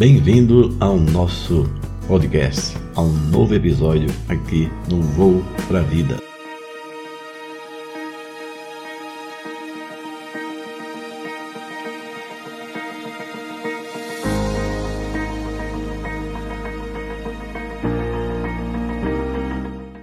Bem-vindo 0.00 0.74
ao 0.80 0.96
nosso 0.96 1.68
podcast, 2.08 2.74
a 2.96 3.02
um 3.02 3.12
novo 3.28 3.54
episódio 3.54 4.08
aqui 4.30 4.66
no 4.88 5.02
Voo 5.02 5.44
para 5.68 5.80
a 5.80 5.82
Vida. 5.82 6.29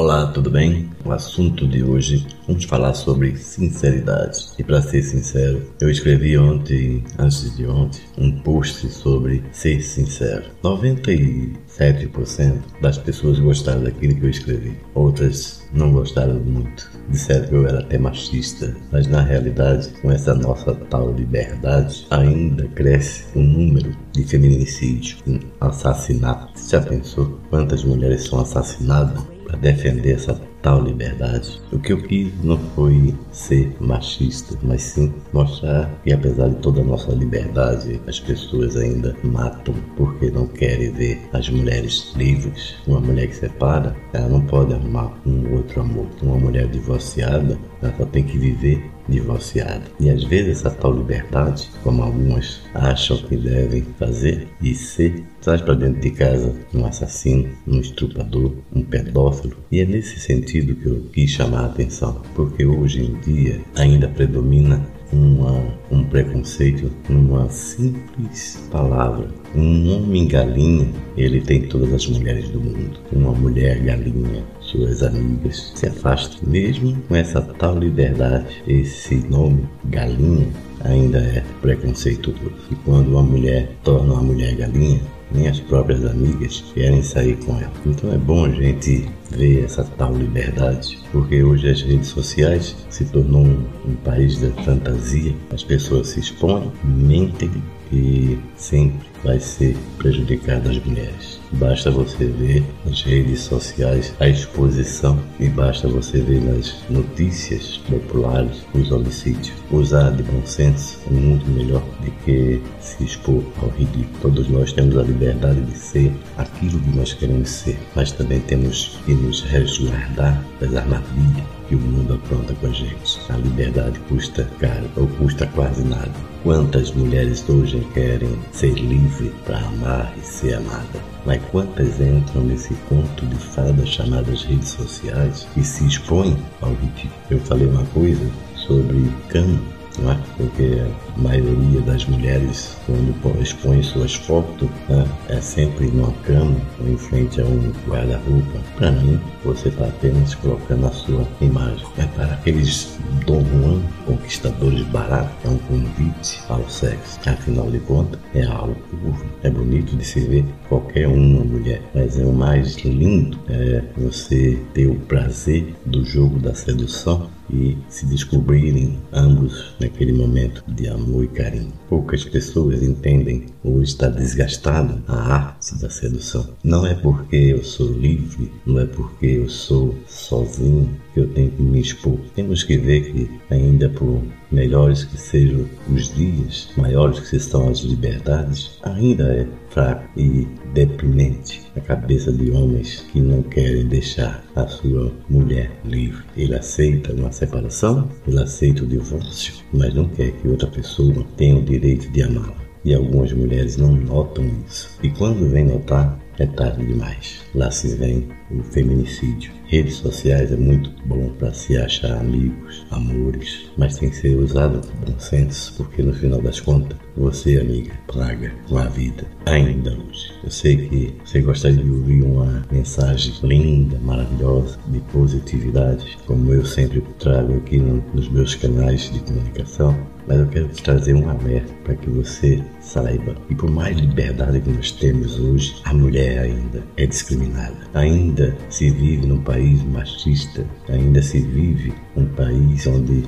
Olá, 0.00 0.28
tudo 0.28 0.50
bem? 0.50 0.88
O 1.04 1.12
assunto 1.12 1.68
de 1.68 1.84
hoje 1.84 2.26
vamos 2.46 2.64
falar 2.64 2.94
sobre 2.94 3.36
sinceridade. 3.36 4.46
E 4.58 4.64
para 4.64 4.80
ser 4.80 5.02
sincero, 5.02 5.62
eu 5.78 5.90
escrevi 5.90 6.38
ontem, 6.38 7.04
antes 7.18 7.54
de 7.54 7.66
ontem, 7.66 8.00
um 8.16 8.32
post 8.40 8.88
sobre 8.88 9.44
ser 9.52 9.82
sincero. 9.82 10.44
97% 10.64 12.62
das 12.80 12.96
pessoas 12.96 13.38
gostaram 13.40 13.84
daquilo 13.84 14.14
que 14.14 14.24
eu 14.24 14.30
escrevi. 14.30 14.74
Outras 14.94 15.68
não 15.70 15.92
gostaram 15.92 16.40
muito. 16.40 16.90
Disseram 17.10 17.46
que 17.46 17.54
eu 17.54 17.68
era 17.68 17.80
até 17.80 17.98
machista, 17.98 18.74
mas 18.90 19.06
na 19.06 19.20
realidade, 19.20 19.90
com 20.00 20.10
essa 20.10 20.34
nossa 20.34 20.74
tal 20.88 21.12
liberdade, 21.12 22.06
ainda 22.08 22.66
cresce 22.68 23.26
o 23.34 23.40
número 23.40 23.94
de 24.12 24.24
feminicídio, 24.24 25.18
assassinato. 25.60 26.58
Você 26.58 26.70
já 26.78 26.82
pensou 26.82 27.38
quantas 27.50 27.84
mulheres 27.84 28.24
são 28.24 28.40
assassinadas 28.40 29.39
defender 29.56 30.12
essa 30.14 30.40
tal 30.62 30.82
liberdade. 30.82 31.60
O 31.72 31.78
que 31.78 31.92
eu 31.92 32.02
quis 32.02 32.32
não 32.42 32.58
foi 32.74 33.14
ser 33.32 33.74
machista, 33.80 34.56
mas 34.62 34.82
sim 34.82 35.12
mostrar 35.32 35.90
que 36.04 36.12
apesar 36.12 36.48
de 36.48 36.56
toda 36.56 36.80
a 36.80 36.84
nossa 36.84 37.12
liberdade, 37.12 38.00
as 38.06 38.20
pessoas 38.20 38.76
ainda 38.76 39.16
matam 39.24 39.74
porque 39.96 40.30
não 40.30 40.46
querem 40.46 40.92
ver 40.92 41.20
as 41.32 41.48
mulheres 41.48 42.12
livres. 42.16 42.76
Uma 42.86 43.00
mulher 43.00 43.28
que 43.28 43.36
separa, 43.36 43.96
ela 44.12 44.28
não 44.28 44.40
pode 44.42 44.74
arrumar 44.74 45.12
um 45.26 45.54
outro 45.54 45.80
amor. 45.80 46.06
Uma 46.22 46.38
mulher 46.38 46.68
divorciada, 46.68 47.58
ela 47.82 47.94
só 47.96 48.04
tem 48.06 48.24
que 48.24 48.38
viver 48.38 48.82
divorciada. 49.10 49.82
E 49.98 50.08
às 50.08 50.24
vezes 50.24 50.58
essa 50.58 50.70
tal 50.70 50.96
liberdade, 50.96 51.68
como 51.82 52.02
algumas 52.02 52.60
acham 52.74 53.18
que 53.18 53.36
devem 53.36 53.82
fazer 53.98 54.48
e 54.62 54.74
ser, 54.74 55.22
traz 55.42 55.60
para 55.60 55.74
dentro 55.74 56.00
de 56.00 56.10
casa 56.10 56.54
um 56.74 56.86
assassino, 56.86 57.48
um 57.66 57.80
estrupador, 57.80 58.52
um 58.74 58.82
pedófilo. 58.82 59.56
E 59.70 59.80
é 59.80 59.84
nesse 59.84 60.18
sentido 60.20 60.74
que 60.76 60.86
eu 60.86 61.02
quis 61.12 61.30
chamar 61.30 61.60
a 61.60 61.66
atenção, 61.66 62.22
porque 62.34 62.64
hoje 62.64 63.02
em 63.02 63.14
dia 63.20 63.60
ainda 63.76 64.08
predomina 64.08 64.80
uma, 65.12 65.64
um 65.90 66.04
preconceito 66.04 66.90
numa 67.08 67.48
simples 67.48 68.62
palavra. 68.70 69.28
Um 69.54 69.96
homem 69.96 70.28
galinha, 70.28 70.88
ele 71.16 71.40
tem 71.40 71.62
todas 71.62 71.92
as 71.92 72.06
mulheres 72.06 72.48
do 72.50 72.60
mundo. 72.60 73.00
Uma 73.12 73.32
mulher 73.32 73.80
galinha, 73.80 74.44
suas 74.70 75.02
amigas. 75.02 75.72
Se 75.74 75.86
afasta 75.86 76.36
mesmo 76.46 76.96
com 77.08 77.14
essa 77.14 77.40
tal 77.40 77.78
liberdade. 77.78 78.62
Esse 78.66 79.16
nome, 79.28 79.68
galinha, 79.86 80.48
ainda 80.84 81.18
é 81.18 81.44
preconceituoso. 81.60 82.52
E 82.70 82.74
quando 82.76 83.08
uma 83.08 83.22
mulher 83.22 83.70
torna 83.82 84.14
uma 84.14 84.22
mulher 84.22 84.54
galinha, 84.56 85.00
nem 85.32 85.48
as 85.48 85.60
próprias 85.60 86.04
amigas 86.04 86.64
querem 86.74 87.02
sair 87.02 87.36
com 87.44 87.52
ela. 87.58 87.72
Então 87.86 88.12
é 88.12 88.18
bom 88.18 88.44
a 88.44 88.50
gente 88.50 89.08
ver 89.30 89.64
essa 89.64 89.84
tal 89.96 90.16
liberdade, 90.16 90.98
porque 91.12 91.42
hoje 91.42 91.70
as 91.70 91.82
redes 91.82 92.08
sociais 92.08 92.76
se 92.90 93.04
tornou 93.04 93.42
um, 93.42 93.64
um 93.86 93.94
país 94.04 94.40
da 94.40 94.50
fantasia. 94.64 95.34
As 95.52 95.62
pessoas 95.62 96.08
se 96.08 96.20
expõem, 96.20 96.70
mentem 96.82 97.50
e 97.92 98.38
sempre 98.56 99.08
vai 99.24 99.38
ser 99.40 99.76
prejudicada 99.98 100.70
as 100.70 100.78
mulheres. 100.84 101.40
Basta 101.52 101.90
você 101.90 102.26
ver 102.26 102.64
nas 102.84 103.02
redes 103.02 103.40
sociais 103.40 104.14
a 104.20 104.28
exposição 104.28 105.18
e 105.38 105.48
basta 105.48 105.88
você 105.88 106.20
ver 106.20 106.40
nas 106.40 106.76
notícias 106.88 107.78
populares 107.88 108.64
os 108.72 108.90
homicídios. 108.92 109.52
Usar 109.70 110.10
de 110.10 110.22
bom 110.22 110.44
senso 110.46 110.98
é 111.08 111.12
muito 111.12 111.48
melhor 111.50 111.82
do 112.00 112.10
que 112.24 112.62
se 112.80 113.04
expor 113.04 113.42
ao 113.60 113.68
ridículo. 113.70 114.08
Todos 114.22 114.48
nós 114.48 114.72
temos 114.72 114.96
a 114.96 115.02
liberdade 115.02 115.60
de 115.62 115.76
ser 115.76 116.12
aquilo 116.38 116.78
que 116.78 116.96
nós 116.96 117.12
queremos 117.12 117.48
ser, 117.48 117.78
mas 117.94 118.12
também 118.12 118.40
temos 118.40 118.98
que 119.04 119.12
nos 119.12 119.42
resguardar 119.42 120.44
das 120.60 120.74
armadilhas 120.74 121.59
que 121.70 121.76
o 121.76 121.78
mundo 121.78 122.14
apronta 122.14 122.52
com 122.54 122.66
a 122.66 122.72
gente. 122.72 123.20
A 123.28 123.36
liberdade 123.36 124.00
custa 124.08 124.42
caro 124.58 124.90
ou 124.96 125.06
custa 125.06 125.46
quase 125.54 125.84
nada. 125.84 126.10
Quantas 126.42 126.90
mulheres 126.92 127.48
hoje 127.48 127.86
querem 127.94 128.36
ser 128.50 128.74
livres 128.74 129.30
para 129.46 129.58
amar 129.58 130.12
e 130.18 130.26
ser 130.26 130.54
amada? 130.54 131.00
Mas 131.24 131.40
quantas 131.52 132.00
entram 132.00 132.42
nesse 132.42 132.74
conto 132.88 133.24
de 133.24 133.36
fadas 133.36 133.88
chamadas 133.88 134.42
redes 134.42 134.70
sociais 134.70 135.46
e 135.56 135.62
se 135.62 135.86
expõem 135.86 136.36
ao 136.60 136.70
ridículo? 136.70 137.14
Eu 137.30 137.38
falei 137.38 137.68
uma 137.68 137.84
coisa 137.86 138.28
sobre 138.56 139.08
cama 139.28 139.60
não 139.98 140.10
é? 140.12 140.18
porque 140.36 140.82
maioria 141.20 141.80
das 141.82 142.04
mulheres, 142.06 142.76
quando 142.86 143.42
expõe 143.42 143.82
suas 143.82 144.14
fotos, 144.14 144.68
né, 144.88 145.06
é 145.28 145.40
sempre 145.40 145.86
numa 145.86 146.12
cama 146.24 146.56
ou 146.80 146.88
em 146.88 146.96
frente 146.96 147.40
a 147.40 147.44
um 147.44 147.72
guarda-roupa. 147.88 148.58
Para 148.76 148.92
mim, 148.92 149.20
você 149.44 149.68
está 149.68 149.86
apenas 149.86 150.34
colocando 150.36 150.86
a 150.86 150.90
sua 150.90 151.26
imagem. 151.40 151.86
É 151.98 152.04
para 152.06 152.34
aqueles 152.34 152.98
Dom 153.26 153.44
Juan, 153.44 153.80
conquistadores 154.06 154.82
baratos, 154.86 155.32
é 155.44 155.48
um 155.48 155.58
convite 155.58 156.40
ao 156.48 156.68
sexo. 156.68 157.18
Afinal 157.26 157.70
de 157.70 157.78
contas, 157.80 158.18
é 158.34 158.44
algo 158.44 158.76
curvo. 158.90 159.24
É 159.42 159.50
bonito 159.50 159.96
de 159.96 160.04
se 160.04 160.20
ver 160.20 160.44
qualquer 160.68 161.06
uma 161.08 161.44
mulher, 161.44 161.82
mas 161.94 162.18
é 162.18 162.24
o 162.24 162.32
mais 162.32 162.76
lindo 162.78 163.38
é 163.48 163.82
você 163.96 164.58
ter 164.74 164.86
o 164.86 164.94
prazer 164.94 165.74
do 165.86 166.04
jogo 166.04 166.38
da 166.38 166.54
sedução 166.54 167.28
e 167.52 167.76
se 167.88 168.06
descobrirem 168.06 168.98
ambos 169.12 169.74
naquele 169.80 170.12
momento 170.12 170.62
de 170.68 170.88
amor 170.88 171.09
e 171.24 171.28
carinho. 171.28 171.72
Poucas 171.88 172.24
pessoas 172.24 172.82
entendem 172.82 173.46
ou 173.64 173.82
está 173.82 174.08
desgastado 174.08 175.02
a 175.08 175.16
arte 175.16 175.76
da 175.80 175.90
sedução. 175.90 176.48
Não 176.62 176.86
é 176.86 176.94
porque 176.94 177.36
eu 177.36 177.64
sou 177.64 177.92
livre, 177.92 178.50
não 178.64 178.78
é 178.78 178.86
porque 178.86 179.26
eu 179.26 179.48
sou 179.48 179.94
sozinho 180.06 180.88
que 181.12 181.20
eu 181.20 181.28
tenho 181.28 181.50
que 181.50 181.62
me 181.62 181.80
expor. 181.80 182.18
Temos 182.34 182.62
que 182.62 182.78
ver 182.78 183.12
que 183.12 183.30
ainda 183.50 183.88
por 183.88 184.22
melhores 184.52 185.04
que 185.04 185.18
sejam 185.18 185.66
os 185.92 186.14
dias, 186.14 186.68
maiores 186.76 187.20
que 187.28 187.38
são 187.38 187.68
as 187.68 187.80
liberdades, 187.80 188.78
ainda 188.82 189.24
é 189.24 189.46
fraco 189.70 190.04
e 190.18 190.46
deprimente 190.74 191.62
a 191.80 191.96
cabeça 191.96 192.30
de 192.30 192.50
homens 192.50 193.06
que 193.10 193.20
não 193.20 193.42
querem 193.42 193.86
deixar 193.86 194.44
a 194.54 194.66
sua 194.66 195.10
mulher 195.28 195.70
livre. 195.84 196.22
Ele 196.36 196.54
aceita 196.54 197.12
uma 197.12 197.32
separação, 197.32 198.08
ele 198.26 198.38
aceita 198.38 198.84
o 198.84 198.86
divórcio, 198.86 199.54
mas 199.72 199.94
não 199.94 200.08
quer 200.08 200.32
que 200.32 200.48
outra 200.48 200.68
pessoa 200.68 201.24
tenha 201.36 201.56
o 201.56 201.62
direito 201.62 202.10
de 202.10 202.22
amá-la. 202.22 202.54
E 202.84 202.94
algumas 202.94 203.32
mulheres 203.32 203.76
não 203.76 203.92
notam 203.92 204.44
isso. 204.66 204.98
E 205.02 205.10
quando 205.10 205.50
vem 205.50 205.64
notar, 205.64 206.18
é 206.38 206.46
tarde 206.46 206.86
demais. 206.86 207.40
Lá 207.54 207.70
se 207.70 207.94
vem 207.96 208.28
o 208.50 208.62
feminicídio. 208.62 209.52
Redes 209.66 209.96
sociais 209.96 210.50
é 210.50 210.56
muito 210.56 210.90
bom 211.06 211.28
para 211.38 211.52
se 211.52 211.76
achar 211.76 212.18
amigos, 212.18 212.84
amores, 212.90 213.70
mas 213.76 213.96
tem 213.96 214.10
que 214.10 214.16
ser 214.16 214.36
usado 214.36 214.80
com 214.80 215.12
bom 215.12 215.18
senso, 215.20 215.74
porque 215.76 216.02
no 216.02 216.12
final 216.12 216.42
das 216.42 216.58
contas, 216.58 216.98
você, 217.16 217.58
amiga, 217.58 217.92
plaga 218.08 218.52
com 218.68 218.78
a 218.78 218.86
vida 218.86 219.24
ainda 219.46 219.92
hoje. 219.92 220.32
Eu 220.42 220.50
sei 220.50 220.88
que 220.88 221.14
você 221.24 221.40
gostaria 221.40 221.82
de 221.82 221.90
ouvir 221.90 222.22
uma 222.22 222.66
mensagem 222.72 223.32
linda, 223.44 223.98
maravilhosa, 224.00 224.78
de 224.88 224.98
positividade, 225.12 226.18
como 226.26 226.52
eu 226.52 226.64
sempre 226.64 227.00
trago 227.20 227.56
aqui 227.58 227.78
no, 227.78 228.02
nos 228.12 228.28
meus 228.28 228.56
canais 228.56 229.12
de 229.12 229.20
comunicação 229.20 229.96
mas 230.30 230.38
eu 230.38 230.46
quero 230.46 230.68
te 230.68 230.82
trazer 230.82 231.14
um 231.14 231.28
alerta 231.28 231.72
para 231.82 231.96
que 231.96 232.08
você 232.08 232.62
saiba 232.80 233.34
que 233.46 233.54
por 233.54 233.70
mais 233.70 233.96
liberdade 233.96 234.60
que 234.60 234.70
nós 234.70 234.90
temos 234.92 235.38
hoje, 235.38 235.76
a 235.84 235.94
mulher 235.94 236.40
ainda 236.40 236.82
é 236.96 237.06
discriminada. 237.06 237.76
Ainda 237.94 238.56
se 238.68 238.90
vive 238.90 239.26
num 239.26 239.42
país 239.42 239.82
machista, 239.84 240.66
ainda 240.88 241.22
se 241.22 241.40
vive 241.40 241.92
um 242.16 242.26
país 242.26 242.86
onde 242.86 243.22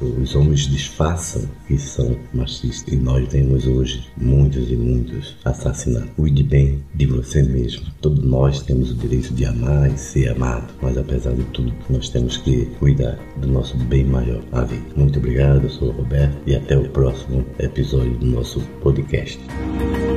os 0.00 0.34
homens 0.34 0.60
disfarçam 0.60 1.42
que 1.66 1.78
são 1.78 2.16
machistas. 2.34 2.92
E 2.92 2.96
nós 2.96 3.26
vemos 3.30 3.66
hoje 3.66 4.08
muitos 4.16 4.70
e 4.70 4.76
muitos 4.76 5.36
assassinatos. 5.44 6.10
Cuide 6.16 6.42
bem 6.42 6.82
de 6.94 7.06
você 7.06 7.42
mesmo. 7.42 7.86
Todos 8.00 8.24
nós 8.24 8.62
temos 8.62 8.90
o 8.90 8.94
direito 8.94 9.32
de 9.34 9.44
amar 9.44 9.90
e 9.90 9.98
ser 9.98 10.30
amado, 10.30 10.72
mas 10.82 10.96
apesar 10.96 11.34
de 11.34 11.44
tudo, 11.44 11.72
nós 11.88 12.08
temos 12.08 12.36
que 12.38 12.66
cuidar 12.78 13.18
do 13.40 13.48
nosso 13.48 13.76
bem 13.76 14.04
maior, 14.04 14.42
a 14.52 14.62
vida. 14.62 14.82
Muito 14.96 15.18
obrigado, 15.18 15.64
eu 15.64 15.70
sou 15.70 15.88
o 15.88 15.92
Roberto 15.92 16.36
e 16.46 16.54
até 16.54 16.76
o 16.76 16.88
próximo 16.88 17.44
episódio 17.58 18.16
do 18.18 18.26
nosso 18.26 18.60
podcast. 18.82 20.09